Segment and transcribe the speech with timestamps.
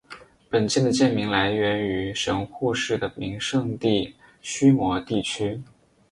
[0.49, 5.61] 本舰的舰名来源于神户市的名胜地须磨地区。